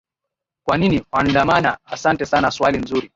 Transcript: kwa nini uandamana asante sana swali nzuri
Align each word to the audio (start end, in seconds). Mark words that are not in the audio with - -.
kwa 0.67 0.77
nini 0.77 1.03
uandamana 1.13 1.77
asante 1.85 2.25
sana 2.25 2.51
swali 2.51 2.77
nzuri 2.77 3.09